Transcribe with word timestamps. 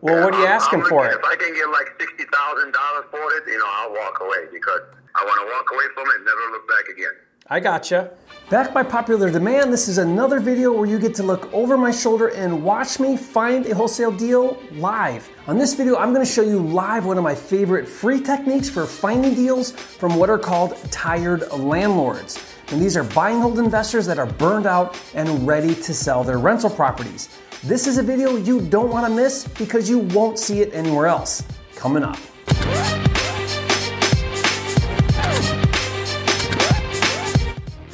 Well, 0.00 0.24
what 0.24 0.34
are 0.34 0.38
you 0.40 0.46
I'm- 0.46 0.54
asking 0.56 0.80
I'm 0.82 0.86
for 0.88 1.02
gonna- 1.02 1.10
it? 1.16 1.18
If 1.18 1.24
I 1.24 1.36
can 1.36 1.54
get 1.54 1.68
like 1.70 1.88
sixty 2.00 2.24
thousand 2.24 2.72
dollars 2.72 3.04
for 3.10 3.18
it, 3.36 3.42
you 3.46 3.58
know, 3.58 3.66
I'll 3.66 3.90
walk 3.92 4.20
away 4.20 4.46
because 4.52 4.80
I 5.14 5.24
want 5.24 5.40
to 5.40 5.46
walk 5.52 5.66
away 5.72 5.84
from 5.94 6.04
it 6.08 6.16
and 6.16 6.24
never 6.24 6.52
look 6.52 6.68
back 6.68 6.88
again. 6.88 7.12
I 7.50 7.60
gotcha. 7.60 8.10
Back 8.50 8.74
by 8.74 8.82
popular 8.82 9.30
demand, 9.30 9.72
this 9.72 9.88
is 9.88 9.96
another 9.98 10.38
video 10.38 10.70
where 10.70 10.86
you 10.86 10.98
get 10.98 11.14
to 11.14 11.22
look 11.22 11.52
over 11.52 11.78
my 11.78 11.90
shoulder 11.90 12.28
and 12.28 12.62
watch 12.62 13.00
me 13.00 13.16
find 13.16 13.66
a 13.66 13.74
wholesale 13.74 14.10
deal 14.12 14.58
live. 14.72 15.28
On 15.46 15.56
this 15.58 15.72
video, 15.72 15.96
I'm 15.96 16.12
gonna 16.12 16.26
show 16.26 16.42
you 16.42 16.58
live 16.58 17.06
one 17.06 17.16
of 17.16 17.24
my 17.24 17.34
favorite 17.34 17.88
free 17.88 18.20
techniques 18.20 18.68
for 18.68 18.84
finding 18.84 19.34
deals 19.34 19.72
from 19.72 20.16
what 20.16 20.28
are 20.28 20.38
called 20.38 20.76
tired 20.90 21.50
landlords. 21.52 22.38
And 22.70 22.82
these 22.82 22.98
are 22.98 23.04
buy 23.04 23.30
and 23.30 23.40
hold 23.40 23.58
investors 23.58 24.04
that 24.06 24.18
are 24.18 24.26
burned 24.26 24.66
out 24.66 24.98
and 25.14 25.46
ready 25.46 25.74
to 25.74 25.94
sell 25.94 26.22
their 26.22 26.38
rental 26.38 26.68
properties. 26.68 27.30
This 27.64 27.88
is 27.88 27.98
a 27.98 28.04
video 28.04 28.36
you 28.36 28.60
don't 28.60 28.88
wanna 28.88 29.10
miss 29.10 29.48
because 29.48 29.90
you 29.90 29.98
won't 29.98 30.38
see 30.38 30.60
it 30.60 30.72
anywhere 30.72 31.08
else. 31.08 31.42
Coming 31.74 32.04
up. 32.04 32.16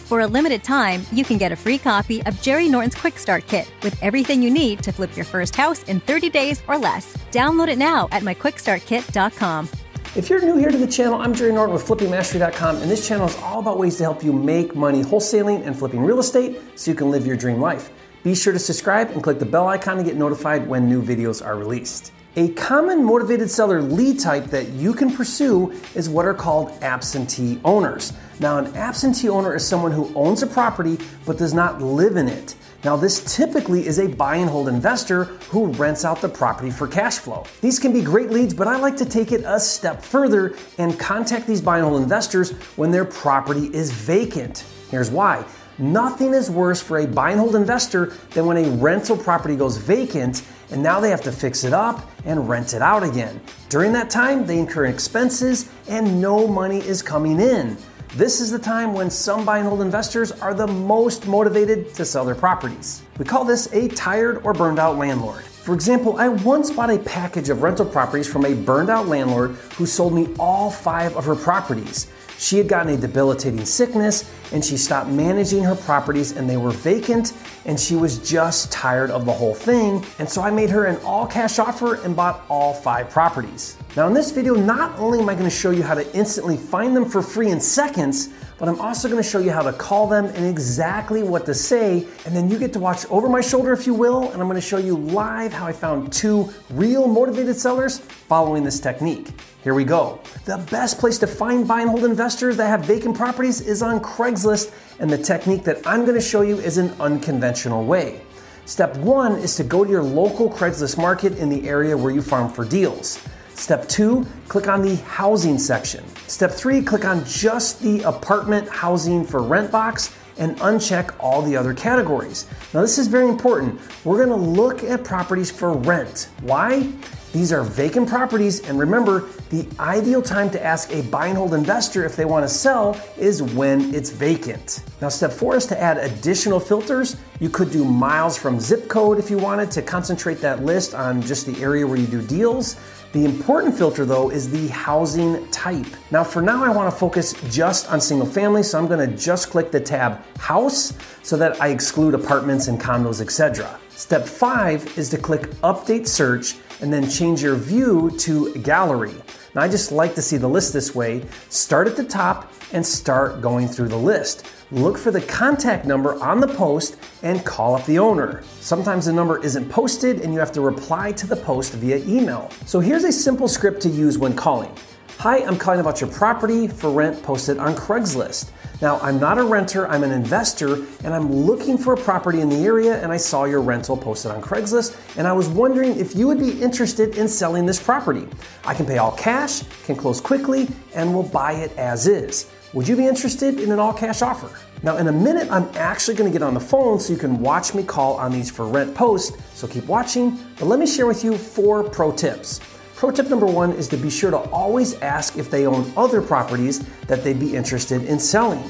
For 0.05 0.20
a 0.20 0.27
limited 0.27 0.62
time, 0.62 1.06
you 1.12 1.25
can 1.25 1.39
get 1.39 1.51
a 1.51 1.56
free 1.56 1.79
copy 1.79 2.23
of 2.25 2.41
Jerry 2.42 2.69
Norton's 2.69 2.95
Quick 2.95 3.19
Start 3.19 3.47
Kit 3.47 3.66
with 3.83 4.01
everything 4.03 4.42
you 4.42 4.51
need 4.51 4.83
to 4.83 4.92
flip 4.92 5.16
your 5.16 5.25
first 5.25 5.56
house 5.56 5.83
in 5.84 5.98
30 5.98 6.28
days 6.28 6.62
or 6.69 6.77
less. 6.77 7.17
Download 7.31 7.69
it 7.69 7.78
now 7.78 8.06
at 8.12 8.23
myquickstartkit.com. 8.23 9.69
If 10.15 10.28
you're 10.28 10.45
new 10.45 10.56
here 10.56 10.70
to 10.70 10.78
the 10.78 10.87
channel, 10.87 11.15
I'm 11.15 11.34
Jerry 11.34 11.53
Norton 11.53 11.73
with 11.73 11.89
FlippingMastery.com, 11.89 12.77
and 12.77 12.91
this 12.91 13.09
channel 13.09 13.27
is 13.27 13.37
all 13.39 13.61
about 13.61 13.78
ways 13.78 13.97
to 13.97 14.05
help 14.05 14.23
you 14.23 14.33
make 14.33 14.77
money 14.77 15.03
wholesaling 15.03 15.67
and 15.67 15.77
flipping 15.77 16.03
real 16.03 16.20
estate 16.20 16.61
so 16.77 16.91
you 16.91 16.95
can 16.95 17.11
live 17.11 17.27
your 17.27 17.37
dream 17.37 17.61
life. 17.61 17.91
Be 18.24 18.34
sure 18.34 18.55
to 18.55 18.59
subscribe 18.59 19.10
and 19.10 19.23
click 19.23 19.38
the 19.38 19.45
bell 19.45 19.69
icon 19.69 19.98
to 19.98 20.02
get 20.02 20.16
notified 20.16 20.66
when 20.66 20.88
new 20.88 21.02
videos 21.02 21.45
are 21.45 21.56
released. 21.56 22.10
A 22.37 22.48
common 22.55 23.05
motivated 23.05 23.50
seller 23.50 23.83
lead 23.83 24.19
type 24.19 24.47
that 24.47 24.70
you 24.70 24.95
can 24.95 25.14
pursue 25.14 25.73
is 25.94 26.08
what 26.08 26.25
are 26.25 26.33
called 26.33 26.70
absentee 26.83 27.61
owners. 27.66 28.14
Now, 28.41 28.56
an 28.56 28.75
absentee 28.77 29.28
owner 29.28 29.55
is 29.55 29.69
someone 29.69 29.92
who 29.92 30.11
owns 30.14 30.42
a 30.42 30.47
property 30.47 30.98
but 31.27 31.36
does 31.36 31.53
not 31.53 31.83
live 31.83 32.16
in 32.16 32.28
it. 32.28 32.55
Now, 32.83 32.97
this 32.97 33.36
typically 33.36 33.86
is 33.86 33.98
a 33.98 34.08
buy 34.08 34.36
and 34.36 34.48
hold 34.48 34.69
investor 34.69 35.25
who 35.50 35.66
rents 35.66 36.06
out 36.06 36.22
the 36.22 36.28
property 36.31 36.70
for 36.70 36.88
cash 36.88 37.19
flow. 37.19 37.44
These 37.61 37.78
can 37.78 37.92
be 37.92 38.00
great 38.00 38.31
leads, 38.31 38.55
but 38.55 38.69
I 38.69 38.78
like 38.78 38.97
to 38.97 39.05
take 39.05 39.33
it 39.33 39.42
a 39.44 39.61
step 39.61 40.03
further 40.03 40.55
and 40.78 40.98
contact 40.98 41.47
these 41.47 41.61
buy 41.61 41.77
and 41.77 41.86
hold 41.86 42.03
investors 42.03 42.53
when 42.77 42.91
their 42.91 43.05
property 43.05 43.66
is 43.75 43.92
vacant. 43.92 44.64
Here's 44.91 45.11
why. 45.11 45.44
Nothing 45.78 46.34
is 46.34 46.50
worse 46.50 46.80
for 46.80 46.98
a 46.98 47.06
buy 47.06 47.30
and 47.30 47.41
hold 47.41 47.56
investor 47.56 48.12
than 48.30 48.47
when 48.47 48.56
a 48.56 48.70
rental 48.77 49.17
property 49.17 49.56
goes 49.56 49.77
vacant 49.77 50.44
and 50.70 50.83
now 50.83 51.00
they 51.00 51.11
have 51.11 51.22
to 51.22 51.33
fix 51.33 51.64
it 51.64 51.72
up 51.72 52.11
and 52.25 52.48
rent 52.48 52.75
it 52.75 52.83
out 52.83 53.03
again. 53.03 53.41
During 53.69 53.92
that 53.92 54.08
time, 54.08 54.47
they 54.47 54.58
incur 54.58 54.86
expenses 54.86 55.70
and 55.89 56.20
no 56.20 56.47
money 56.47 56.78
is 56.78 57.03
coming 57.03 57.41
in. 57.41 57.77
This 58.14 58.41
is 58.41 58.50
the 58.53 58.58
time 58.58 58.94
when 58.94 59.11
some 59.11 59.44
buy 59.44 59.58
and 59.58 59.66
hold 59.66 59.81
investors 59.81 60.31
are 60.31 60.55
the 60.55 60.69
most 60.69 61.27
motivated 61.27 61.92
to 61.94 62.05
sell 62.05 62.25
their 62.25 62.36
properties. 62.36 63.03
We 63.19 63.25
call 63.25 63.44
this 63.44 63.66
a 63.72 63.88
tired 63.88 64.42
or 64.44 64.53
burned 64.53 64.78
out 64.78 64.97
landlord. 64.97 65.44
For 65.65 65.73
example, 65.73 66.19
I 66.19 66.29
once 66.29 66.70
bought 66.70 66.91
a 66.91 66.98
package 66.98 67.48
of 67.48 67.62
rental 67.62 67.87
properties 67.87 68.31
from 68.31 68.45
a 68.45 68.53
burned 68.53 68.91
out 68.91 69.09
landlord 69.09 69.53
who 69.77 69.87
sold 69.87 70.12
me 70.12 70.29
all 70.39 70.71
five 70.71 71.17
of 71.17 71.25
her 71.25 71.34
properties. 71.34 72.06
She 72.37 72.59
had 72.59 72.69
gotten 72.69 72.93
a 72.93 72.98
debilitating 72.98 73.65
sickness 73.65 74.31
and 74.53 74.62
she 74.62 74.77
stopped 74.77 75.09
managing 75.09 75.65
her 75.65 75.75
properties 75.75 76.33
and 76.33 76.51
they 76.51 76.59
were 76.59 76.71
vacant 76.71 77.33
and 77.65 77.81
she 77.81 77.97
was 77.97 78.19
just 78.19 78.71
tired 78.71 79.11
of 79.11 79.25
the 79.25 79.33
whole 79.33 79.55
thing. 79.55 80.05
And 80.19 80.29
so 80.29 80.43
I 80.43 80.51
made 80.51 80.69
her 80.69 80.84
an 80.84 80.98
all 81.03 81.27
cash 81.27 81.59
offer 81.59 81.95
and 81.95 82.15
bought 82.15 82.45
all 82.51 82.75
five 82.75 83.09
properties. 83.09 83.78
Now, 83.97 84.09
in 84.09 84.12
this 84.12 84.33
video, 84.33 84.55
not 84.56 84.98
only 84.98 85.20
am 85.20 85.28
I 85.28 85.37
to 85.45 85.50
show 85.50 85.70
you 85.70 85.84
how 85.84 85.95
to 85.95 86.17
instantly 86.17 86.56
find 86.56 86.97
them 86.97 87.09
for 87.09 87.23
free 87.23 87.53
in 87.53 87.61
seconds, 87.61 88.31
but 88.59 88.69
I'm 88.69 88.81
also 88.81 89.09
to 89.23 89.28
show 89.28 89.39
you 89.39 89.53
how 89.53 89.62
to 89.62 89.73
call 89.73 90.09
them 90.09 90.25
and 90.25 90.44
exactly 90.44 91.22
what 91.22 91.47
to 91.47 91.55
say. 91.55 92.05
And 92.27 92.34
then 92.34 92.50
you 92.50 92.59
get 92.59 92.72
to 92.72 92.81
watch 92.81 93.06
over 93.09 93.28
my 93.28 93.41
shoulder, 93.41 93.72
if 93.72 93.87
you 93.87 93.94
will, 93.94 94.32
and 94.32 94.43
I'm 94.43 94.49
to 94.56 94.60
show 94.60 94.78
you 94.78 94.97
live 94.97 95.53
how 95.53 95.65
I 95.65 95.72
found 95.72 96.12
two 96.12 96.53
real 96.71 97.06
motivated 97.06 97.56
sellers 97.56 98.00
following 98.00 98.65
this 98.65 98.81
technique. 98.81 99.28
Here 99.62 99.75
we 99.75 99.84
go. 99.84 100.21
The 100.44 100.59
best 100.72 100.99
place 100.99 101.16
to 101.19 101.28
find 101.28 101.66
buy 101.66 101.82
and 101.82 101.91
hold 101.91 102.03
investors 102.03 102.56
that 102.56 102.66
have 102.66 102.84
vacant 102.84 103.16
properties 103.16 103.61
is 103.61 103.81
on 103.81 104.00
Craigslist, 104.00 104.72
and 104.99 105.09
the 105.09 105.19
technique 105.19 105.62
that 105.65 105.87
I'm 105.87 106.05
to 106.05 106.21
show 106.21 106.43
you 106.43 106.59
is 106.59 106.78
an 106.78 106.91
unconventional 106.99 107.84
way. 107.84 108.22
Step 108.66 108.97
one 108.97 109.37
is 109.37 109.55
to 109.55 109.62
go 109.62 109.84
to 109.84 109.91
your 109.91 110.03
local 110.03 110.50
Craigslist 110.50 110.99
market 110.99 111.38
in 111.38 111.49
the 111.49 111.69
area 111.69 111.97
where 111.97 112.11
you 112.11 112.22
farm 112.22 112.50
for 112.50 112.65
deals. 112.65 113.25
Step 113.54 113.88
two, 113.88 114.26
click 114.48 114.69
on 114.69 114.82
the 114.82 114.97
housing 114.97 115.59
section. 115.59 116.04
Step 116.26 116.50
three, 116.50 116.82
click 116.82 117.04
on 117.04 117.25
just 117.25 117.81
the 117.81 118.03
apartment 118.03 118.69
housing 118.69 119.25
for 119.25 119.42
rent 119.42 119.70
box 119.70 120.15
and 120.37 120.56
uncheck 120.59 121.15
all 121.20 121.41
the 121.42 121.56
other 121.56 121.72
categories. 121.72 122.47
Now, 122.72 122.81
this 122.81 122.98
is 122.98 123.06
very 123.06 123.28
important. 123.28 123.81
We're 124.04 124.19
gonna 124.19 124.37
look 124.37 124.82
at 124.82 125.04
properties 125.04 125.50
for 125.50 125.72
rent. 125.72 126.28
Why? 126.43 126.93
These 127.32 127.53
are 127.53 127.62
vacant 127.62 128.09
properties, 128.09 128.60
and 128.69 128.78
remember, 128.78 129.25
the 129.50 129.66
ideal 129.81 130.22
time 130.22 130.50
to 130.50 130.64
ask 130.64 130.93
a 130.93 131.03
buy 131.03 131.26
and 131.26 131.37
hold 131.37 131.53
investor 131.53 132.04
if 132.04 132.14
they 132.14 132.25
want 132.25 132.44
to 132.44 132.48
sell 132.48 132.97
is 133.19 133.43
when 133.43 133.93
it's 133.93 134.10
vacant. 134.10 134.84
Now, 135.00 135.09
step 135.09 135.32
four 135.32 135.56
is 135.56 135.66
to 135.66 135.81
add 135.81 135.98
additional 135.98 136.60
filters. 136.60 137.16
You 137.41 137.48
could 137.48 137.72
do 137.72 137.84
miles 137.84 138.37
from 138.38 138.60
zip 138.60 138.88
code 138.88 139.19
if 139.19 139.31
you 139.31 139.38
wanted 139.38 139.72
to 139.72 139.82
concentrate 139.82 140.41
that 140.43 140.64
list 140.64 140.94
on 140.94 141.22
just 141.22 141.47
the 141.47 141.60
area 141.60 141.84
where 141.84 141.98
you 141.98 142.06
do 142.06 142.22
deals. 142.22 142.76
The 143.14 143.25
important 143.25 143.78
filter 143.78 144.04
though 144.04 144.28
is 144.30 144.50
the 144.50 144.66
housing 144.66 145.48
type. 145.52 145.86
Now, 146.10 146.25
for 146.25 146.42
now, 146.42 146.64
I 146.64 146.70
want 146.70 146.92
to 146.92 146.98
focus 146.98 147.32
just 147.48 147.88
on 147.92 148.00
single 148.00 148.26
family, 148.26 148.64
so 148.64 148.76
I'm 148.76 148.88
to 149.08 149.16
just 149.16 149.50
click 149.50 149.70
the 149.70 149.78
tab 149.78 150.20
house 150.36 150.92
so 151.22 151.36
that 151.36 151.62
I 151.62 151.69
exclude 151.69 152.14
apartments 152.14 152.66
and 152.66 152.80
condos, 152.80 153.20
etc. 153.20 153.78
Step 153.91 154.26
five 154.26 154.98
is 154.98 155.10
to 155.10 155.19
click 155.19 155.42
update 155.62 156.08
search 156.08 156.56
and 156.80 156.92
then 156.92 157.08
change 157.08 157.41
your 157.41 157.54
view 157.54 158.10
to 158.19 158.52
gallery. 158.56 159.14
Now, 159.54 159.62
I 159.62 159.69
just 159.69 159.92
like 159.92 160.16
to 160.16 160.22
see 160.22 160.37
the 160.37 160.48
list 160.48 160.72
this 160.72 160.94
way. 160.94 161.25
Start 161.48 161.87
at 161.87 161.97
the 161.97 162.04
top 162.04 162.53
and 162.72 162.84
start 162.84 163.41
going 163.41 163.69
through 163.69 163.88
the 163.88 163.97
list. 163.97 164.47
Look 164.72 164.98
for 164.98 165.12
the 165.12 165.20
contact 165.20 165.84
number 165.84 166.20
on 166.20 166.41
the 166.41 166.48
post 166.48 166.97
and 167.22 167.44
call 167.44 167.76
up 167.76 167.87
the 167.87 168.00
owner. 168.00 168.43
Sometimes 168.59 169.06
the 169.06 169.12
number 169.12 169.41
isn't 169.44 169.69
posted 169.70 170.22
and 170.22 170.34
you 170.34 170.41
have 170.41 170.50
to 170.53 170.60
reply 170.60 171.12
to 171.12 171.26
the 171.28 171.37
post 171.37 171.75
via 171.75 171.98
email. 171.98 172.50
So 172.66 172.81
here's 172.81 173.04
a 173.04 173.12
simple 173.12 173.47
script 173.47 173.81
to 173.82 173.88
use 173.88 174.19
when 174.19 174.34
calling. 174.34 174.75
Hi, 175.19 175.38
I'm 175.38 175.56
calling 175.56 175.80
about 175.80 176.02
your 176.02 176.10
property 176.10 176.69
for 176.69 176.91
rent 176.91 177.22
posted 177.22 177.56
on 177.56 177.75
Craigslist. 177.75 178.50
Now, 178.82 178.98
I'm 178.98 179.19
not 179.19 179.38
a 179.38 179.42
renter, 179.42 179.88
I'm 179.88 180.02
an 180.02 180.10
investor, 180.10 180.75
and 181.02 181.14
I'm 181.14 181.32
looking 181.32 181.78
for 181.78 181.94
a 181.94 181.97
property 181.97 182.41
in 182.41 182.50
the 182.50 182.64
area, 182.66 183.02
and 183.02 183.10
I 183.10 183.16
saw 183.16 183.44
your 183.44 183.62
rental 183.62 183.97
posted 183.97 184.32
on 184.32 184.42
Craigslist, 184.42 184.98
and 185.16 185.26
I 185.26 185.32
was 185.32 185.48
wondering 185.48 185.98
if 185.98 186.14
you 186.14 186.26
would 186.26 186.41
be 186.41 186.60
interested 186.60 187.16
in 187.16 187.26
selling 187.26 187.64
this 187.64 187.82
property. 187.82 188.28
I 188.66 188.75
can 188.75 188.84
pay 188.84 188.98
all 188.98 189.12
cash, 189.12 189.62
can 189.84 189.97
close 189.97 190.20
quickly, 190.20 190.69
and 190.94 191.14
will 191.14 191.22
buy 191.22 191.52
it 191.52 191.72
as 191.78 192.06
is. 192.06 192.50
Would 192.75 192.86
you 192.86 192.96
be 192.96 193.06
interested 193.06 193.60
in 193.60 193.72
an 193.72 193.78
all 193.78 193.94
cash 193.94 194.20
offer? 194.20 194.50
Now, 194.82 194.98
in 194.98 195.06
a 195.06 195.12
minute, 195.12 195.50
I'm 195.50 195.70
actually 195.76 196.16
gonna 196.16 196.28
get 196.28 196.42
on 196.42 196.52
the 196.52 196.60
phone 196.60 197.00
so 197.00 197.14
you 197.14 197.19
can 197.19 197.41
watch 197.41 197.72
me 197.72 197.82
call 197.82 198.16
on 198.16 198.31
these 198.31 198.50
for 198.50 198.66
rent 198.66 198.94
posts, 198.94 199.34
so 199.54 199.66
keep 199.66 199.86
watching, 199.86 200.38
but 200.58 200.66
let 200.66 200.78
me 200.78 200.86
share 200.86 201.06
with 201.06 201.25
you 201.25 201.38
four 201.38 201.82
pro 201.82 202.12
tips. 202.12 202.60
Pro 203.04 203.10
tip 203.10 203.28
number 203.28 203.44
one 203.44 203.72
is 203.72 203.87
to 203.88 203.98
be 203.98 204.09
sure 204.09 204.31
to 204.31 204.38
always 204.38 204.94
ask 205.03 205.37
if 205.37 205.50
they 205.50 205.66
own 205.66 205.92
other 205.94 206.22
properties 206.22 206.78
that 207.06 207.22
they'd 207.22 207.38
be 207.38 207.54
interested 207.54 208.03
in 208.06 208.19
selling. 208.19 208.65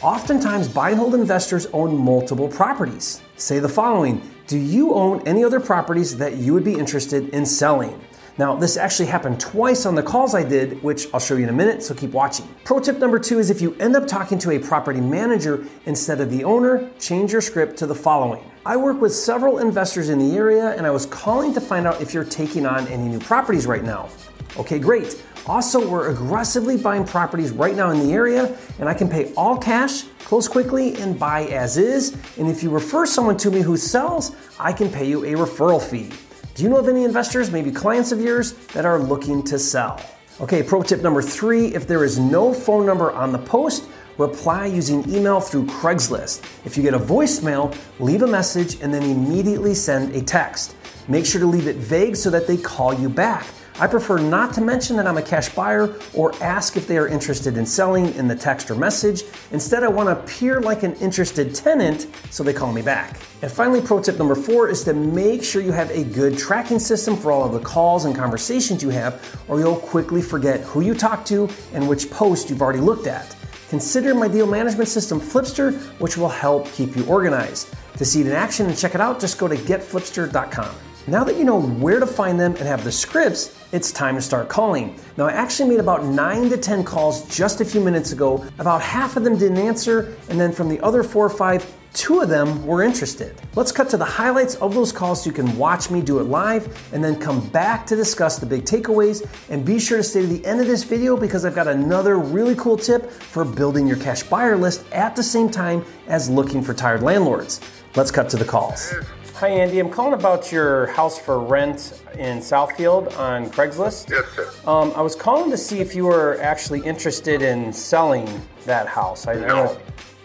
Oftentimes, 0.00 0.68
buy 0.68 0.90
and 0.90 0.98
hold 1.00 1.16
investors 1.16 1.66
own 1.72 1.96
multiple 1.96 2.46
properties. 2.46 3.20
Say 3.34 3.58
the 3.58 3.68
following 3.68 4.22
Do 4.46 4.58
you 4.58 4.94
own 4.94 5.26
any 5.26 5.42
other 5.42 5.58
properties 5.58 6.16
that 6.18 6.36
you 6.36 6.54
would 6.54 6.62
be 6.62 6.74
interested 6.74 7.30
in 7.30 7.44
selling? 7.44 8.00
Now, 8.40 8.56
this 8.56 8.78
actually 8.78 9.10
happened 9.10 9.38
twice 9.38 9.84
on 9.84 9.94
the 9.94 10.02
calls 10.02 10.34
I 10.34 10.42
did, 10.42 10.82
which 10.82 11.08
I'll 11.12 11.20
show 11.20 11.36
you 11.36 11.42
in 11.42 11.50
a 11.50 11.52
minute, 11.52 11.82
so 11.82 11.94
keep 11.94 12.12
watching. 12.12 12.48
Pro 12.64 12.80
tip 12.80 12.98
number 12.98 13.18
two 13.18 13.38
is 13.38 13.50
if 13.50 13.60
you 13.60 13.74
end 13.74 13.94
up 13.94 14.06
talking 14.06 14.38
to 14.38 14.52
a 14.52 14.58
property 14.58 15.02
manager 15.02 15.66
instead 15.84 16.22
of 16.22 16.30
the 16.30 16.42
owner, 16.44 16.88
change 16.98 17.32
your 17.32 17.42
script 17.42 17.76
to 17.80 17.86
the 17.86 17.94
following. 17.94 18.42
I 18.64 18.78
work 18.78 18.98
with 18.98 19.14
several 19.14 19.58
investors 19.58 20.08
in 20.08 20.18
the 20.18 20.38
area, 20.38 20.70
and 20.70 20.86
I 20.86 20.90
was 20.90 21.04
calling 21.04 21.52
to 21.52 21.60
find 21.60 21.86
out 21.86 22.00
if 22.00 22.14
you're 22.14 22.24
taking 22.24 22.64
on 22.64 22.88
any 22.88 23.10
new 23.10 23.18
properties 23.18 23.66
right 23.66 23.84
now. 23.84 24.08
Okay, 24.56 24.78
great. 24.78 25.22
Also, 25.46 25.86
we're 25.86 26.08
aggressively 26.08 26.78
buying 26.78 27.04
properties 27.04 27.50
right 27.50 27.76
now 27.76 27.90
in 27.90 27.98
the 27.98 28.14
area, 28.14 28.56
and 28.78 28.88
I 28.88 28.94
can 28.94 29.10
pay 29.10 29.34
all 29.34 29.58
cash, 29.58 30.04
close 30.20 30.48
quickly, 30.48 30.96
and 30.96 31.18
buy 31.18 31.42
as 31.48 31.76
is. 31.76 32.16
And 32.38 32.48
if 32.48 32.62
you 32.62 32.70
refer 32.70 33.04
someone 33.04 33.36
to 33.36 33.50
me 33.50 33.60
who 33.60 33.76
sells, 33.76 34.34
I 34.58 34.72
can 34.72 34.90
pay 34.90 35.06
you 35.06 35.26
a 35.26 35.32
referral 35.34 35.82
fee. 35.82 36.10
Do 36.54 36.64
you 36.64 36.68
know 36.68 36.78
of 36.78 36.88
any 36.88 37.04
investors, 37.04 37.50
maybe 37.50 37.70
clients 37.70 38.10
of 38.10 38.20
yours, 38.20 38.52
that 38.74 38.84
are 38.84 38.98
looking 38.98 39.42
to 39.44 39.58
sell? 39.58 40.00
Okay, 40.40 40.62
pro 40.62 40.82
tip 40.82 41.00
number 41.00 41.22
three 41.22 41.74
if 41.74 41.86
there 41.86 42.04
is 42.04 42.18
no 42.18 42.52
phone 42.52 42.84
number 42.84 43.12
on 43.12 43.30
the 43.30 43.38
post, 43.38 43.88
reply 44.18 44.66
using 44.66 45.08
email 45.08 45.40
through 45.40 45.66
Craigslist. 45.66 46.42
If 46.64 46.76
you 46.76 46.82
get 46.82 46.94
a 46.94 46.98
voicemail, 46.98 47.76
leave 48.00 48.22
a 48.22 48.26
message 48.26 48.80
and 48.82 48.92
then 48.92 49.02
immediately 49.02 49.74
send 49.74 50.14
a 50.14 50.22
text. 50.22 50.74
Make 51.08 51.24
sure 51.24 51.40
to 51.40 51.46
leave 51.46 51.66
it 51.66 51.76
vague 51.76 52.16
so 52.16 52.30
that 52.30 52.46
they 52.46 52.56
call 52.56 52.92
you 52.94 53.08
back. 53.08 53.46
I 53.80 53.86
prefer 53.86 54.18
not 54.18 54.52
to 54.54 54.60
mention 54.60 54.96
that 54.96 55.06
I'm 55.06 55.16
a 55.16 55.22
cash 55.22 55.48
buyer 55.54 55.94
or 56.12 56.34
ask 56.42 56.76
if 56.76 56.86
they 56.86 56.98
are 56.98 57.08
interested 57.08 57.56
in 57.56 57.64
selling 57.64 58.14
in 58.14 58.28
the 58.28 58.36
text 58.36 58.70
or 58.70 58.74
message. 58.74 59.22
Instead, 59.52 59.82
I 59.84 59.88
want 59.88 60.08
to 60.08 60.22
appear 60.22 60.60
like 60.60 60.82
an 60.82 60.92
interested 60.96 61.54
tenant 61.54 62.06
so 62.28 62.44
they 62.44 62.52
call 62.52 62.74
me 62.74 62.82
back. 62.82 63.18
And 63.40 63.50
finally, 63.50 63.80
pro 63.80 64.02
tip 64.02 64.18
number 64.18 64.34
four 64.34 64.68
is 64.68 64.84
to 64.84 64.92
make 64.92 65.42
sure 65.42 65.62
you 65.62 65.72
have 65.72 65.90
a 65.92 66.04
good 66.04 66.36
tracking 66.36 66.78
system 66.78 67.16
for 67.16 67.32
all 67.32 67.42
of 67.42 67.52
the 67.52 67.60
calls 67.60 68.04
and 68.04 68.14
conversations 68.14 68.82
you 68.82 68.90
have, 68.90 69.42
or 69.48 69.60
you'll 69.60 69.76
quickly 69.76 70.20
forget 70.20 70.60
who 70.60 70.82
you 70.82 70.92
talked 70.92 71.26
to 71.28 71.48
and 71.72 71.88
which 71.88 72.10
post 72.10 72.50
you've 72.50 72.60
already 72.60 72.80
looked 72.80 73.06
at. 73.06 73.34
Consider 73.70 74.14
my 74.14 74.28
deal 74.28 74.46
management 74.46 74.90
system 74.90 75.18
Flipster, 75.18 75.80
which 76.00 76.18
will 76.18 76.28
help 76.28 76.70
keep 76.72 76.94
you 76.96 77.06
organized. 77.06 77.70
To 77.96 78.04
see 78.04 78.20
it 78.20 78.26
in 78.26 78.32
action 78.32 78.66
and 78.66 78.76
check 78.76 78.94
it 78.94 79.00
out, 79.00 79.20
just 79.20 79.38
go 79.38 79.48
to 79.48 79.56
getflipster.com. 79.56 80.89
Now 81.10 81.24
that 81.24 81.36
you 81.36 81.42
know 81.42 81.60
where 81.60 81.98
to 81.98 82.06
find 82.06 82.38
them 82.38 82.54
and 82.54 82.68
have 82.68 82.84
the 82.84 82.92
scripts, 82.92 83.58
it's 83.72 83.90
time 83.90 84.14
to 84.14 84.22
start 84.22 84.48
calling. 84.48 84.94
Now, 85.16 85.26
I 85.26 85.32
actually 85.32 85.68
made 85.68 85.80
about 85.80 86.04
9 86.04 86.50
to 86.50 86.56
10 86.56 86.84
calls 86.84 87.26
just 87.36 87.60
a 87.60 87.64
few 87.64 87.80
minutes 87.80 88.12
ago. 88.12 88.46
About 88.60 88.80
half 88.80 89.16
of 89.16 89.24
them 89.24 89.36
didn't 89.36 89.58
answer, 89.58 90.16
and 90.28 90.40
then 90.40 90.52
from 90.52 90.68
the 90.68 90.78
other 90.82 91.02
4 91.02 91.26
or 91.26 91.28
5, 91.28 91.74
two 91.94 92.20
of 92.20 92.28
them 92.28 92.64
were 92.64 92.84
interested. 92.84 93.34
Let's 93.56 93.72
cut 93.72 93.88
to 93.88 93.96
the 93.96 94.04
highlights 94.04 94.54
of 94.54 94.72
those 94.72 94.92
calls 94.92 95.24
so 95.24 95.30
you 95.30 95.34
can 95.34 95.58
watch 95.58 95.90
me 95.90 96.00
do 96.00 96.20
it 96.20 96.26
live 96.26 96.68
and 96.92 97.02
then 97.02 97.18
come 97.18 97.44
back 97.48 97.88
to 97.88 97.96
discuss 97.96 98.38
the 98.38 98.46
big 98.46 98.62
takeaways. 98.62 99.28
And 99.50 99.64
be 99.64 99.80
sure 99.80 99.96
to 99.96 100.04
stay 100.04 100.20
to 100.20 100.28
the 100.28 100.46
end 100.46 100.60
of 100.60 100.68
this 100.68 100.84
video 100.84 101.16
because 101.16 101.44
I've 101.44 101.56
got 101.56 101.66
another 101.66 102.20
really 102.20 102.54
cool 102.54 102.76
tip 102.76 103.10
for 103.10 103.44
building 103.44 103.84
your 103.84 103.96
cash 103.96 104.22
buyer 104.22 104.56
list 104.56 104.84
at 104.92 105.16
the 105.16 105.24
same 105.24 105.50
time 105.50 105.84
as 106.06 106.30
looking 106.30 106.62
for 106.62 106.72
tired 106.72 107.02
landlords. 107.02 107.60
Let's 107.96 108.12
cut 108.12 108.28
to 108.28 108.36
the 108.36 108.44
calls. 108.44 108.94
Hi, 109.40 109.48
Andy. 109.48 109.78
I'm 109.78 109.88
calling 109.88 110.12
about 110.12 110.52
your 110.52 110.88
house 110.88 111.18
for 111.18 111.40
rent 111.40 112.02
in 112.14 112.38
Southfield 112.40 113.16
on 113.18 113.46
Craigslist. 113.46 114.10
Yes, 114.10 114.26
sir. 114.36 114.50
Um, 114.68 114.92
I 114.94 115.00
was 115.00 115.16
calling 115.16 115.50
to 115.50 115.56
see 115.56 115.80
if 115.80 115.94
you 115.94 116.04
were 116.04 116.38
actually 116.42 116.80
interested 116.80 117.40
in 117.40 117.72
selling 117.72 118.28
that 118.66 118.86
house. 118.86 119.26
I 119.26 119.34
No, 119.36 119.78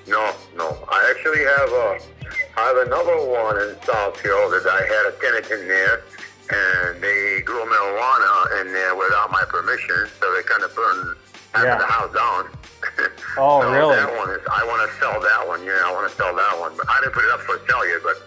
no, 0.07 0.33
no. 0.57 0.77
I 0.91 1.13
actually 1.15 1.39
have 1.45 1.69
a, 1.71 1.99
I 2.59 2.61
have 2.67 2.87
another 2.87 3.15
one 3.25 3.55
in 3.55 3.75
Southfield 3.87 4.51
that 4.51 4.67
I 4.67 4.83
had 4.83 5.13
a 5.13 5.15
tenant 5.21 5.49
in 5.49 5.67
there, 5.69 6.03
and 6.51 7.01
they 7.01 7.39
grew 7.45 7.63
marijuana 7.63 8.61
in 8.61 8.73
there 8.73 8.95
without 8.97 9.31
my 9.31 9.45
permission, 9.47 10.07
so 10.19 10.33
they 10.35 10.43
kind 10.43 10.63
of 10.63 10.75
burned 10.75 11.15
half 11.53 11.63
Yeah. 11.63 11.73
of 11.75 11.79
the 11.79 11.85
house 11.87 12.13
down. 12.13 12.49
Oh, 13.37 13.61
So 13.63 13.71
really? 13.71 13.95
That 13.95 14.11
one 14.17 14.29
is, 14.31 14.41
I 14.51 14.65
want 14.65 14.91
to 14.91 14.99
sell 14.99 15.21
that 15.21 15.47
one. 15.47 15.63
Yeah, 15.63 15.79
I 15.85 15.91
want 15.93 16.11
to 16.11 16.15
sell 16.17 16.35
that 16.35 16.59
one, 16.59 16.73
but 16.75 16.89
I 16.89 16.99
didn't 16.99 17.13
put 17.13 17.23
it 17.23 17.31
up 17.31 17.39
for 17.41 17.57
sale 17.65 17.87
yet. 17.87 18.01
But 18.03 18.19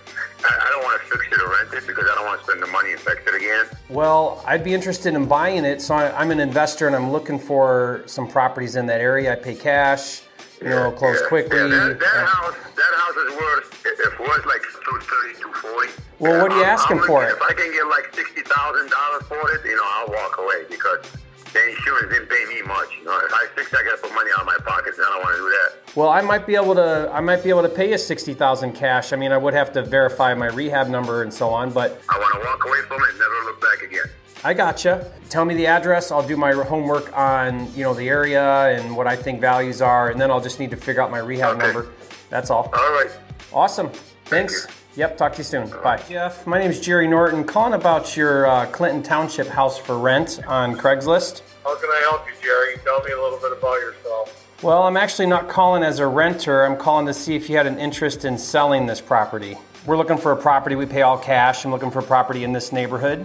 I, 0.44 0.69
don't 0.70 0.85
want 0.85 1.02
to 1.02 1.08
fix 1.08 1.26
it 1.26 1.40
or 1.43 1.50
rent 1.50 1.73
it 1.73 1.87
because 1.87 2.05
I 2.11 2.14
don't 2.14 2.26
want 2.26 2.40
to 2.40 2.46
spend 2.46 2.62
the 2.62 2.67
money 2.69 2.93
and 2.93 3.00
fix 3.00 3.23
it 3.26 3.35
again. 3.35 3.67
Well, 3.88 4.43
I'd 4.46 4.62
be 4.64 4.75
interested 4.75 5.14
in 5.14 5.26
buying 5.26 5.64
it. 5.64 5.81
So 5.82 5.94
I, 5.94 6.19
I'm 6.19 6.31
an 6.31 6.40
investor 6.40 6.87
and 6.87 6.94
I'm 6.94 7.11
looking 7.11 7.38
for 7.38 8.02
some 8.06 8.29
properties 8.29 8.76
in 8.76 8.87
that 8.87 9.00
area. 9.00 9.32
I 9.32 9.37
pay 9.37 9.55
cash, 9.55 10.23
you 10.61 10.69
know, 10.69 10.93
close 10.93 11.19
Yeah, 11.23 11.29
quickly. 11.29 11.58
Yeah, 11.58 11.67
that, 11.67 11.99
that 12.00 12.26
house, 12.26 12.55
that 12.76 12.93
house 12.94 13.17
is 13.17 13.32
worth. 13.37 13.87
If 13.87 13.99
it 14.00 14.19
was 14.20 14.46
like 14.46 14.62
two 14.62 14.99
thirty, 15.00 15.40
two 15.40 15.52
forty. 15.52 15.90
Well, 16.19 16.43
what 16.43 16.52
are 16.52 16.58
you 16.58 16.64
asking 16.64 17.00
for 17.00 17.25
it? 17.25 17.32
If 17.32 17.43
I 17.43 17.52
can 17.52 17.73
get 17.73 17.87
like 17.88 18.14
sixty 18.14 18.43
thousand 18.43 18.90
dollars 18.90 19.23
for 19.29 19.50
it, 19.55 19.64
you 19.64 19.76
know, 19.76 19.82
I'll 19.85 20.08
walk 20.08 20.38
away 20.38 20.64
because 20.69 21.05
the 21.52 21.68
insurance 21.70 22.12
didn't 22.12 22.28
pay 22.28 22.44
me 22.46 22.62
much. 22.62 22.88
You 22.98 23.04
know, 23.04 23.18
if 23.24 23.32
I 23.32 23.46
fix, 23.54 23.72
I 23.74 23.82
got 23.84 23.96
to 23.96 24.02
put 24.02 24.14
money 24.14 24.30
out 24.34 24.40
of 24.40 24.46
my 24.46 24.56
pockets, 24.64 24.98
and 24.98 25.06
I 25.06 25.10
don't 25.10 25.22
want 25.22 25.36
to 25.36 25.42
do 25.42 25.48
that. 25.48 25.96
Well, 25.96 26.08
I 26.10 26.20
might 26.20 26.46
be 26.46 26.54
able 26.54 26.74
to. 26.74 27.10
I 27.12 27.20
might 27.20 27.42
be 27.42 27.48
able 27.50 27.62
to 27.62 27.68
pay 27.68 27.90
you 27.90 27.98
sixty 27.98 28.34
thousand 28.34 28.72
cash. 28.74 29.12
I 29.12 29.16
mean, 29.16 29.32
I 29.32 29.36
would 29.36 29.54
have 29.54 29.72
to 29.72 29.82
verify 29.82 30.34
my 30.34 30.46
rehab 30.48 30.88
number 30.88 31.22
and 31.22 31.32
so 31.32 31.48
on, 31.48 31.70
but 31.70 32.00
I 32.08 32.18
want 32.18 32.34
to 32.34 32.46
walk 32.46 32.64
away 32.66 32.80
from 32.82 33.00
it 33.02 33.10
and 33.10 33.18
never 33.18 33.34
look 33.44 33.60
back 33.60 33.82
again. 33.82 34.04
I 34.44 34.54
gotcha. 34.54 35.10
Tell 35.30 35.44
me 35.44 35.54
the 35.54 35.66
address. 35.66 36.12
I'll 36.12 36.26
do 36.26 36.36
my 36.36 36.52
homework 36.52 37.16
on 37.16 37.72
you 37.74 37.82
know 37.82 37.94
the 37.94 38.08
area 38.08 38.68
and 38.78 38.96
what 38.96 39.06
I 39.06 39.16
think 39.16 39.40
values 39.40 39.82
are, 39.82 40.10
and 40.10 40.20
then 40.20 40.30
I'll 40.30 40.40
just 40.40 40.60
need 40.60 40.70
to 40.70 40.76
figure 40.76 41.02
out 41.02 41.10
my 41.10 41.18
rehab 41.18 41.56
Okay. 41.56 41.66
number. 41.66 41.88
That's 42.30 42.50
all. 42.50 42.70
All 42.72 42.92
right. 42.92 43.10
Awesome. 43.52 43.90
Thanks. 44.26 44.66
Yep. 44.98 45.16
Talk 45.16 45.32
to 45.34 45.38
you 45.38 45.44
soon. 45.44 45.68
Bye. 45.68 46.02
Jeff, 46.08 46.44
my 46.44 46.58
name 46.58 46.72
is 46.72 46.80
Jerry 46.80 47.06
Norton. 47.06 47.44
Calling 47.44 47.74
about 47.74 48.16
your 48.16 48.48
uh, 48.48 48.66
Clinton 48.66 49.00
Township 49.00 49.46
house 49.46 49.78
for 49.78 49.96
rent 49.96 50.40
on 50.48 50.74
Craigslist. 50.74 51.42
How 51.62 51.76
can 51.76 51.88
I 51.88 52.00
help 52.10 52.26
you, 52.26 52.32
Jerry? 52.42 52.78
Tell 52.84 53.00
me 53.04 53.12
a 53.12 53.22
little 53.22 53.38
bit 53.38 53.52
about 53.56 53.74
yourself. 53.74 54.58
Well, 54.60 54.82
I'm 54.82 54.96
actually 54.96 55.26
not 55.26 55.48
calling 55.48 55.84
as 55.84 56.00
a 56.00 56.06
renter. 56.08 56.64
I'm 56.64 56.76
calling 56.76 57.06
to 57.06 57.14
see 57.14 57.36
if 57.36 57.48
you 57.48 57.56
had 57.56 57.68
an 57.68 57.78
interest 57.78 58.24
in 58.24 58.36
selling 58.36 58.86
this 58.86 59.00
property. 59.00 59.56
We're 59.86 59.96
looking 59.96 60.18
for 60.18 60.32
a 60.32 60.36
property. 60.36 60.74
We 60.74 60.84
pay 60.84 61.02
all 61.02 61.16
cash. 61.16 61.64
I'm 61.64 61.70
looking 61.70 61.92
for 61.92 62.00
a 62.00 62.02
property 62.02 62.42
in 62.42 62.52
this 62.52 62.72
neighborhood. 62.72 63.24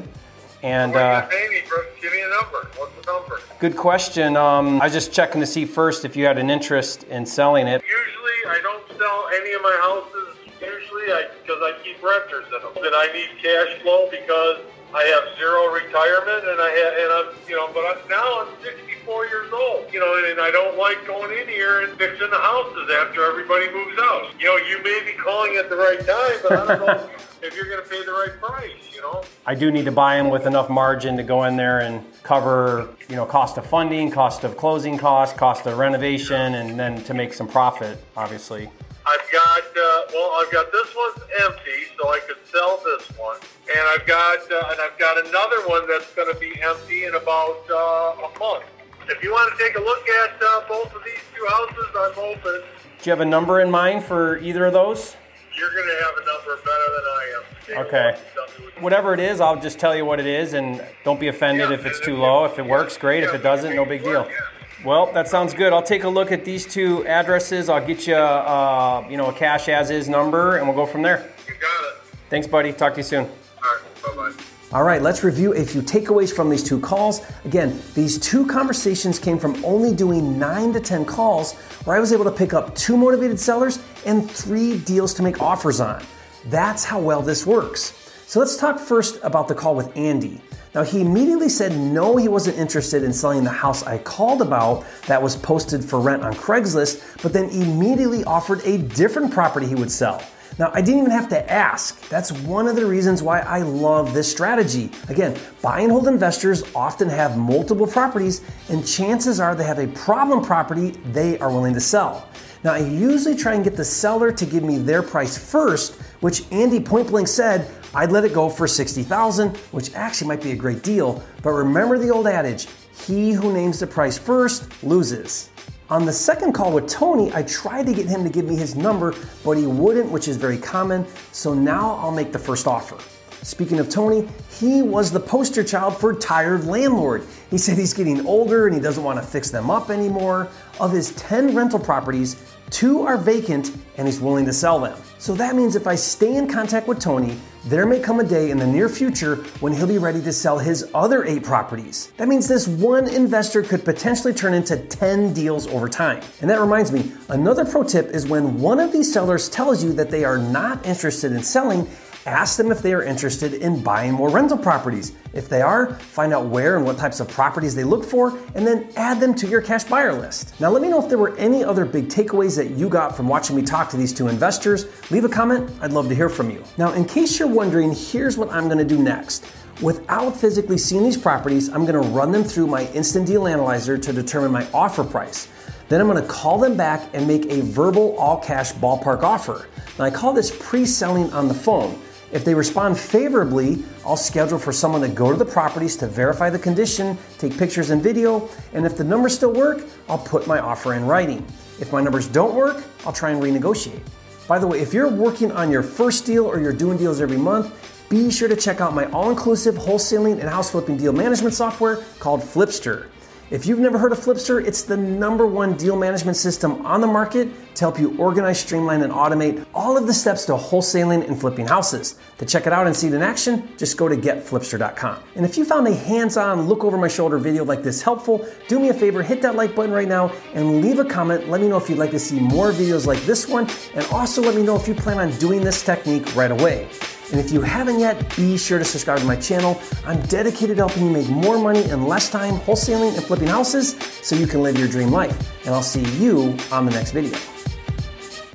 And 0.62 0.92
What 0.92 1.02
are 1.02 1.28
you 1.32 1.60
uh. 1.76 1.82
Give 2.00 2.12
me 2.12 2.22
a 2.22 2.30
number. 2.30 2.68
What's 2.78 3.04
the 3.04 3.12
number? 3.12 3.40
good 3.58 3.76
question. 3.76 4.38
Um, 4.38 4.80
I 4.80 4.86
was 4.86 4.94
just 4.94 5.12
checking 5.12 5.42
to 5.42 5.48
see 5.48 5.66
first 5.66 6.06
if 6.06 6.16
you 6.16 6.26
had 6.26 6.38
an 6.38 6.52
interest 6.52 7.02
in 7.06 7.26
selling 7.26 7.66
it. 7.66 7.82
Usually, 7.82 8.56
I 8.56 8.62
don't 8.62 8.88
sell 8.96 9.30
any 9.34 9.54
of 9.54 9.62
my 9.64 9.76
houses. 9.82 10.43
Usually, 10.64 11.12
I 11.12 11.28
because 11.42 11.62
I 11.62 11.76
keep 11.84 12.02
renters 12.02 12.48
in 12.48 12.62
them. 12.64 12.74
That 12.82 12.96
I 12.96 13.12
need 13.12 13.30
cash 13.44 13.82
flow 13.84 14.08
because 14.10 14.64
I 14.94 15.04
have 15.10 15.38
zero 15.38 15.74
retirement, 15.74 16.46
and 16.48 16.62
I 16.62 16.70
have, 16.70 16.94
and 17.02 17.10
I'm, 17.18 17.50
you 17.50 17.56
know, 17.56 17.68
but 17.74 17.82
I'm, 17.82 17.98
now 18.08 18.46
I'm 18.46 18.54
64 18.62 19.26
years 19.26 19.52
old. 19.52 19.92
You 19.92 20.00
know, 20.00 20.14
and 20.30 20.40
I 20.40 20.52
don't 20.52 20.78
like 20.78 21.06
going 21.08 21.36
in 21.38 21.48
here 21.48 21.82
and 21.82 21.98
fixing 21.98 22.30
the 22.30 22.38
houses 22.38 22.90
after 23.02 23.26
everybody 23.26 23.72
moves 23.74 23.98
out. 24.00 24.30
You 24.40 24.48
know, 24.48 24.58
you 24.58 24.78
may 24.84 25.02
be 25.04 25.18
calling 25.18 25.58
at 25.58 25.70
the 25.70 25.76
right 25.76 26.00
time, 26.00 26.38
but 26.44 26.52
I 26.52 26.66
don't 26.78 26.88
know 26.88 27.10
if 27.42 27.56
you're 27.56 27.70
going 27.70 27.84
to 27.84 27.90
pay 27.90 28.06
the 28.06 28.12
right 28.12 28.40
price. 28.40 28.94
You 28.94 29.02
know. 29.02 29.24
I 29.46 29.56
do 29.56 29.72
need 29.72 29.86
to 29.86 29.92
buy 29.92 30.18
them 30.18 30.30
with 30.30 30.46
enough 30.46 30.70
margin 30.70 31.18
to 31.18 31.24
go 31.24 31.44
in 31.44 31.58
there 31.58 31.80
and 31.80 32.06
cover, 32.22 32.88
you 33.10 33.16
know, 33.16 33.26
cost 33.26 33.58
of 33.58 33.66
funding, 33.66 34.12
cost 34.12 34.44
of 34.44 34.58
closing 34.58 34.98
costs, 34.98 35.38
cost 35.38 35.66
of 35.66 35.78
renovation, 35.78 36.56
and 36.56 36.80
then 36.80 37.04
to 37.04 37.14
make 37.14 37.34
some 37.34 37.48
profit, 37.48 37.98
obviously. 38.16 38.70
I've 39.06 39.32
got 39.32 39.53
uh, 39.78 40.02
well, 40.14 40.32
I've 40.40 40.52
got 40.52 40.72
this 40.72 40.88
one's 40.96 41.24
empty, 41.46 41.90
so 42.00 42.10
I 42.10 42.20
could 42.28 42.38
sell 42.52 42.82
this 42.84 43.08
one, 43.18 43.38
and 43.70 43.82
I've 43.90 44.06
got 44.08 44.40
uh, 44.52 44.70
and 44.72 44.80
I've 44.82 44.98
got 45.00 45.18
another 45.26 45.68
one 45.68 45.88
that's 45.88 46.14
going 46.14 46.32
to 46.34 46.40
be 46.40 46.54
empty 46.62 47.06
in 47.06 47.16
about 47.16 47.64
uh, 47.70 48.28
a 48.28 48.40
month. 48.40 48.66
If 49.10 49.22
you 49.24 49.32
want 49.32 49.52
to 49.58 49.64
take 49.64 49.76
a 49.76 49.82
look 49.82 50.08
at 50.08 50.42
uh, 50.42 50.68
both 50.68 50.94
of 50.96 51.04
these 51.04 51.20
two 51.36 51.46
houses, 51.50 51.86
I'm 51.96 52.20
open. 52.20 52.62
Do 53.02 53.10
you 53.10 53.12
have 53.12 53.20
a 53.22 53.26
number 53.26 53.60
in 53.60 53.70
mind 53.70 54.04
for 54.06 54.38
either 54.38 54.66
of 54.66 54.74
those? 54.74 55.18
You're 55.58 55.70
going 55.74 55.88
to 55.88 56.04
have 56.06 56.14
a 56.16 56.26
number 56.26 56.56
better 56.64 56.90
than 56.96 57.04
I 57.06 57.34
am. 57.36 57.86
Okay. 57.86 58.06
look 58.08 58.16
and 58.16 58.24
tell 58.34 58.44
me 58.60 58.66
what 58.66 58.76
you- 58.78 58.82
Whatever 58.82 59.14
it 59.14 59.20
is, 59.20 59.42
I'll 59.42 59.60
just 59.60 59.78
tell 59.78 59.96
you 59.96 60.06
what 60.06 60.20
it 60.20 60.26
is, 60.26 60.54
and 60.54 60.84
don't 61.04 61.20
be 61.20 61.28
offended 61.28 61.70
Yeah, 61.70 61.76
if 61.76 61.86
it's 61.86 62.00
too 62.00 62.16
low. 62.16 62.46
If 62.46 62.58
it 62.60 62.66
works, 62.66 62.98
great. 62.98 63.24
If 63.24 63.34
it 63.34 63.44
doesn't, 63.44 63.76
no 63.76 63.86
big 63.86 64.04
deal. 64.04 64.28
yeah. 64.30 64.38
Well, 64.84 65.14
that 65.14 65.30
sounds 65.30 65.54
good. 65.54 65.72
I'll 65.72 65.82
take 65.82 66.04
a 66.04 66.10
look 66.10 66.34
at 66.34 66.44
these 66.44 66.66
two 66.66 67.08
addresses. 67.08 67.70
I'll 67.70 67.86
get 67.86 68.06
you, 68.06 68.16
uh, 68.16 69.06
you 69.10 69.16
know, 69.16 69.28
a 69.28 69.34
cash 69.34 69.70
as 69.70 69.90
is 69.90 70.10
number, 70.10 70.58
and 70.58 70.68
we'll 70.68 70.76
go 70.76 70.86
from 70.86 71.02
there. 71.02 71.30
You 71.48 71.54
got 71.56 71.86
it. 71.86 72.02
Thanks, 72.30 72.48
buddy. 72.48 72.74
Talk 72.74 72.94
to 72.96 73.00
you 73.00 73.04
soon. 73.04 73.24
All 73.24 73.30
right. 73.62 73.82
Bye 74.04 74.32
bye. 74.32 74.44
All 74.74 74.84
right, 74.84 75.04
let's 75.04 75.24
review 75.24 75.54
a 75.54 75.64
few 75.64 75.84
takeaways 75.84 76.36
from 76.36 76.50
these 76.50 76.64
two 76.64 76.80
calls. 76.80 77.22
Again, 77.46 77.80
these 77.94 78.18
two 78.18 78.46
conversations 78.48 79.20
came 79.20 79.38
from 79.38 79.64
only 79.64 79.94
doing 79.94 80.40
nine 80.40 80.74
to 80.74 80.80
10 80.80 81.06
calls 81.06 81.54
where 81.86 81.96
I 81.96 82.00
was 82.00 82.12
able 82.12 82.26
to 82.26 82.32
pick 82.32 82.54
up 82.54 82.74
two 82.74 82.98
motivated 82.98 83.40
sellers 83.40 83.78
and 84.06 84.30
three 84.30 84.80
deals 84.80 85.14
to 85.14 85.24
make 85.24 85.40
offers 85.42 85.80
on. 85.80 86.04
That's 86.46 86.84
how 86.84 87.00
well 87.00 87.22
this 87.22 87.46
works. 87.46 88.13
So 88.26 88.40
let's 88.40 88.58
talk 88.58 88.80
first 88.80 89.20
about 89.24 89.48
the 89.48 89.56
call 89.56 89.76
with 89.76 89.96
Andy. 89.96 90.42
Now, 90.74 90.84
he 90.84 91.02
immediately 91.02 91.50
said 91.50 91.78
no, 91.78 92.18
he 92.18 92.28
wasn't 92.28 92.58
interested 92.58 93.04
in 93.04 93.14
selling 93.14 93.44
the 93.44 93.52
house 93.52 93.84
I 93.84 94.00
called 94.00 94.42
about 94.42 94.86
that 95.06 95.22
was 95.22 95.36
posted 95.36 95.86
for 95.86 96.00
rent 96.00 96.24
on 96.24 96.34
Craigslist, 96.34 97.22
but 97.22 97.32
then 97.32 97.50
immediately 97.50 98.24
offered 98.24 98.66
a 98.66 98.80
different 98.80 99.32
property 99.32 99.68
he 99.68 99.76
would 99.76 99.92
sell. 99.92 100.24
Now, 100.58 100.72
I 100.74 100.82
didn't 100.82 101.02
even 101.02 101.12
have 101.12 101.30
to 101.30 101.52
ask. 101.52 102.08
That's 102.10 102.32
one 102.32 102.68
of 102.68 102.76
the 102.76 102.86
reasons 102.86 103.22
why 103.22 103.42
I 103.42 103.62
love 103.62 104.14
this 104.14 104.32
strategy. 104.32 104.90
Again, 105.10 105.38
buy 105.62 105.82
and 105.82 105.92
hold 105.92 106.08
investors 106.08 106.64
often 106.76 107.10
have 107.10 107.38
multiple 107.38 107.88
properties, 107.88 108.42
and 108.70 108.88
chances 108.88 109.40
are 109.40 109.54
they 109.56 109.64
have 109.64 109.80
a 109.80 109.88
problem 109.88 110.44
property 110.44 110.92
they 111.12 111.38
are 111.40 111.52
willing 111.52 111.74
to 111.74 111.82
sell. 111.82 112.28
Now, 112.64 112.74
I 112.74 112.80
usually 112.80 113.36
try 113.36 113.56
and 113.56 113.64
get 113.64 113.76
the 113.76 113.86
seller 113.86 114.32
to 114.32 114.46
give 114.46 114.64
me 114.64 114.78
their 114.78 115.04
price 115.04 115.38
first, 115.38 115.96
which 116.22 116.50
Andy 116.52 116.80
point 116.80 117.10
blank 117.10 117.28
said 117.28 117.70
I'd 117.96 118.12
let 118.12 118.26
it 118.26 118.34
go 118.34 118.50
for 118.50 118.68
60,000, 118.68 119.56
which 119.72 119.94
actually 119.94 120.28
might 120.28 120.42
be 120.42 120.52
a 120.52 120.56
great 120.56 120.82
deal. 120.82 121.24
But 121.44 121.52
remember 121.52 122.00
the 122.00 122.10
old 122.10 122.26
adage, 122.26 122.68
he 123.06 123.34
who 123.34 123.54
names 123.54 123.80
the 123.80 123.88
price 123.88 124.18
first 124.18 124.84
loses. 124.84 125.50
On 125.92 126.06
the 126.06 126.14
second 126.14 126.54
call 126.54 126.72
with 126.74 126.88
Tony, 126.88 127.32
I 127.36 127.44
tried 127.44 127.86
to 127.86 127.94
get 127.94 128.08
him 128.08 128.24
to 128.24 128.30
give 128.30 128.46
me 128.46 128.56
his 128.56 128.76
number, 128.76 129.14
but 129.46 129.58
he 129.58 129.68
wouldn't, 129.68 130.10
which 130.10 130.28
is 130.28 130.38
very 130.38 130.58
common. 130.58 131.06
So 131.34 131.54
now 131.54 131.96
I'll 131.98 132.12
make 132.12 132.32
the 132.32 132.40
first 132.40 132.66
offer. 132.66 132.98
Speaking 133.44 133.78
of 133.80 133.90
Tony, 133.90 134.28
he 134.50 134.82
was 134.82 135.12
the 135.12 135.20
poster 135.20 135.64
child 135.64 135.96
for 135.98 136.14
tired 136.14 136.66
landlord. 136.66 137.28
He 137.54 137.60
said 137.60 137.78
he's 137.78 137.94
getting 137.94 138.26
older 138.26 138.66
and 138.66 138.74
he 138.74 138.82
doesn't 138.82 139.04
want 139.04 139.20
to 139.20 139.24
fix 139.24 139.52
them 139.52 139.70
up 139.70 139.92
anymore. 139.92 140.50
Of 140.80 140.92
his 140.92 141.12
10 141.12 141.56
rental 141.56 141.78
properties, 141.78 142.36
Two 142.74 143.04
are 143.04 143.18
vacant 143.18 143.72
and 143.98 144.08
he's 144.08 144.20
willing 144.20 144.46
to 144.46 144.52
sell 144.52 144.80
them. 144.80 144.98
So 145.20 145.36
that 145.36 145.56
means 145.56 145.76
if 145.76 145.86
I 145.86 145.94
stay 145.94 146.36
in 146.36 146.50
contact 146.50 146.88
with 146.88 147.00
Tony, 147.00 147.38
there 147.66 147.86
may 147.86 148.00
come 148.00 148.20
a 148.20 148.24
day 148.24 148.50
in 148.50 148.58
the 148.58 148.66
near 148.66 148.90
future 148.90 149.36
when 149.60 149.74
he'll 149.74 149.86
be 149.86 150.00
ready 150.00 150.20
to 150.24 150.34
sell 150.34 150.58
his 150.58 150.90
other 150.92 151.24
eight 151.24 151.44
properties. 151.44 152.12
That 152.18 152.28
means 152.28 152.48
this 152.48 152.68
one 152.68 153.08
investor 153.08 153.62
could 153.62 153.86
potentially 153.86 154.34
turn 154.34 154.56
into 154.56 154.76
10 154.76 155.36
deals 155.36 155.68
over 155.68 155.88
time. 155.88 156.24
And 156.42 156.50
that 156.50 156.60
reminds 156.60 156.92
me, 156.92 157.12
another 157.30 157.64
pro 157.64 157.84
tip 157.84 158.08
is 158.08 158.26
when 158.26 158.60
one 158.60 158.80
of 158.80 158.92
these 158.92 159.14
sellers 159.14 159.50
tells 159.50 159.84
you 159.84 159.94
that 159.94 160.10
they 160.10 160.24
are 160.26 160.40
not 160.40 160.84
interested 160.84 161.32
in 161.32 161.44
selling, 161.44 161.88
Ask 162.26 162.56
them 162.56 162.72
if 162.72 162.82
they 162.82 162.94
are 162.94 163.04
interested 163.04 163.54
in 163.54 163.84
buying 163.84 164.14
more 164.14 164.30
rental 164.30 164.58
properties. 164.58 165.12
If 165.34 165.50
they 165.50 165.62
are, 165.62 165.96
find 165.96 166.32
out 166.34 166.46
where 166.46 166.78
and 166.78 166.86
what 166.86 166.98
types 166.98 167.20
of 167.20 167.28
properties 167.28 167.76
they 167.76 167.84
look 167.84 168.06
for, 168.06 168.38
and 168.56 168.66
then 168.66 168.90
add 168.96 169.20
them 169.20 169.36
to 169.36 169.48
your 169.48 169.62
cash 169.62 169.84
buyer 169.84 170.14
list. 170.14 170.58
Now, 170.62 170.70
let 170.70 170.82
me 170.82 170.88
know 170.88 171.04
if 171.04 171.10
there 171.10 171.18
were 171.18 171.36
any 171.36 171.66
other 171.66 171.84
big 171.84 172.08
takeaways 172.08 172.56
that 172.56 172.72
you 172.72 172.88
got 172.88 173.18
from 173.18 173.28
watching 173.28 173.58
me 173.58 173.62
talk 173.62 173.90
to 173.90 173.98
these 173.98 174.14
two 174.14 174.30
investors. 174.30 174.86
Leave 175.12 175.26
a 175.26 175.30
comment, 175.30 175.70
I'd 175.82 175.92
love 175.92 176.08
to 176.08 176.16
hear 176.16 176.30
from 176.30 176.50
you. 176.50 176.64
Now, 176.78 176.94
in 176.94 177.04
case 177.04 177.40
you're 177.40 177.48
wondering, 177.50 177.94
here's 177.94 178.38
what 178.38 178.50
I'm 178.54 178.70
gonna 178.70 178.86
do 178.86 179.04
next. 179.04 179.46
Without 179.82 180.38
physically 180.38 180.78
seeing 180.78 181.04
these 181.04 181.18
properties, 181.18 181.68
I'm 181.68 181.86
gonna 181.86 182.00
run 182.00 182.32
them 182.32 182.46
through 182.46 182.68
my 182.68 182.88
instant 182.94 183.28
deal 183.28 183.48
analyzer 183.48 183.98
to 183.98 184.14
determine 184.14 184.52
my 184.52 184.66
offer 184.74 185.04
price. 185.04 185.50
Then 185.90 186.00
I'm 186.00 186.08
gonna 186.08 186.22
call 186.22 186.58
them 186.58 186.78
back 186.78 187.10
and 187.14 187.28
make 187.28 187.48
a 187.52 187.60
verbal 187.64 188.16
all 188.18 188.38
cash 188.38 188.72
ballpark 188.72 189.24
offer. 189.24 189.68
Now, 190.00 190.06
I 190.06 190.10
call 190.10 190.32
this 190.32 190.56
pre 190.58 190.86
selling 190.86 191.34
on 191.34 191.50
the 191.50 191.54
phone. 191.54 192.00
If 192.34 192.44
they 192.44 192.56
respond 192.56 192.98
favorably, 192.98 193.84
I'll 194.04 194.18
schedule 194.18 194.58
for 194.58 194.72
someone 194.72 195.02
to 195.02 195.08
go 195.08 195.32
to 195.32 195.38
the 195.38 195.46
properties 195.46 195.96
to 195.98 196.08
verify 196.08 196.50
the 196.50 196.58
condition, 196.58 197.16
take 197.38 197.56
pictures 197.56 197.92
and 197.92 198.02
video, 198.02 198.50
and 198.74 198.88
if 198.88 198.98
the 198.98 199.04
numbers 199.04 199.36
still 199.36 199.54
work, 199.54 199.84
I'll 200.10 200.18
put 200.18 200.48
my 200.48 200.58
offer 200.58 200.96
in 200.96 201.06
writing. 201.06 201.46
If 201.80 201.94
my 201.94 202.02
numbers 202.02 202.28
don't 202.28 202.56
work, 202.56 202.84
I'll 203.06 203.14
try 203.14 203.30
and 203.30 203.42
renegotiate. 203.42 204.02
By 204.48 204.58
the 204.58 204.66
way, 204.66 204.80
if 204.80 204.96
you're 204.96 205.10
working 205.10 205.52
on 205.52 205.70
your 205.70 205.84
first 205.84 206.26
deal 206.26 206.48
or 206.48 206.60
you're 206.60 206.74
doing 206.74 206.98
deals 206.98 207.22
every 207.22 207.38
month, 207.38 207.72
be 208.10 208.32
sure 208.32 208.50
to 208.50 208.56
check 208.56 208.82
out 208.82 208.96
my 208.96 209.06
all 209.12 209.30
inclusive 209.30 209.76
wholesaling 209.76 210.40
and 210.40 210.50
house 210.50 210.72
flipping 210.72 210.98
deal 210.98 211.14
management 211.14 211.54
software 211.54 211.98
called 212.18 212.42
Flipster. 212.42 213.10
If 213.54 213.68
you've 213.68 213.78
never 213.78 214.00
heard 214.00 214.12
of 214.12 214.18
Flipster, 214.18 214.66
it's 214.66 214.82
the 214.82 214.98
number 214.98 215.46
one 215.46 215.78
deal 215.78 215.96
management 215.96 216.38
system 216.38 216.84
on 216.88 217.02
the 217.02 217.08
market 217.08 217.50
to 217.76 217.82
help 217.82 218.00
you 218.00 218.18
organize, 218.18 218.60
streamline, 218.60 219.04
and 219.04 219.14
automate 219.14 219.64
all 219.76 219.96
of 219.96 220.08
the 220.08 220.14
steps 220.14 220.46
to 220.46 220.54
wholesaling 220.54 221.28
and 221.28 221.40
flipping 221.40 221.68
houses. 221.68 222.16
To 222.40 222.48
check 222.48 222.66
it 222.66 222.74
out 222.74 222.88
and 222.88 222.96
see 222.96 223.10
it 223.10 223.14
in 223.14 223.22
action, 223.22 223.70
just 223.78 223.96
go 223.96 224.10
to 224.10 224.18
getflipster.com. 224.18 225.20
And 225.36 225.46
if 225.46 225.56
you 225.56 225.66
found 225.66 225.88
a 225.88 225.94
hands 225.94 226.36
on, 226.36 226.64
look 226.64 226.84
over 226.84 226.98
my 226.98 227.08
shoulder 227.08 227.38
video 227.38 227.64
like 227.64 227.84
this 227.84 228.02
helpful, 228.02 228.44
do 228.68 228.80
me 228.80 228.90
a 228.90 228.94
favor, 228.94 229.22
hit 229.22 229.44
that 229.44 229.54
like 229.54 229.76
button 229.76 229.92
right 229.92 230.08
now 230.08 230.34
and 230.56 230.82
leave 230.82 230.98
a 230.98 231.06
comment. 231.06 231.48
Let 231.48 231.62
me 231.62 231.68
know 231.68 231.78
if 231.78 231.88
you'd 231.88 232.00
like 232.00 232.10
to 232.10 232.20
see 232.20 232.40
more 232.40 232.72
videos 232.72 233.06
like 233.06 233.22
this 233.28 233.48
one, 233.48 233.70
and 233.94 234.04
also 234.08 234.42
let 234.42 234.56
me 234.56 234.64
know 234.64 234.76
if 234.76 234.88
you 234.88 234.96
plan 234.96 235.20
on 235.20 235.30
doing 235.38 235.64
this 235.64 235.84
technique 235.84 236.36
right 236.36 236.50
away. 236.50 236.90
And 237.32 237.40
if 237.40 237.52
you 237.52 237.62
haven't 237.62 238.00
yet, 238.00 238.36
be 238.36 238.58
sure 238.58 238.80
to 238.80 238.86
subscribe 238.86 239.20
to 239.20 239.26
my 239.26 239.36
channel. 239.36 239.82
I'm 240.06 240.22
dedicated 240.24 240.78
to 240.78 240.88
helping 240.88 241.06
you 241.06 241.12
make 241.12 241.30
more 241.30 241.58
money 241.58 241.84
in 241.84 242.08
less 242.08 242.30
time 242.30 242.56
wholesaling 242.62 243.16
and 243.16 243.24
flipping 243.24 243.48
houses 243.48 243.96
so 244.22 244.36
you 244.36 244.48
can 244.48 244.62
live 244.62 244.78
your 244.78 244.88
dream 244.88 245.10
life. 245.10 245.38
And 245.66 245.74
I'll 245.74 245.82
see 245.82 246.04
you 246.22 246.56
on 246.72 246.86
the 246.86 246.92
next 246.92 247.12
video. 247.12 247.38